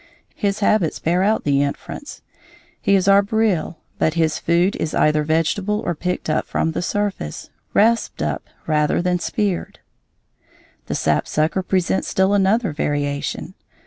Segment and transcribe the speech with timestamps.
[0.33, 2.23] His habits bear out the inference.
[2.81, 7.51] He is arboreal, but his food is either vegetable or picked up from the surface,
[7.75, 9.77] rasped up rather than speared.
[10.87, 13.53] The sapsucker presents still another variation.